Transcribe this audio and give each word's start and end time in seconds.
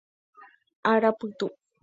Arapytu. 0.91 1.47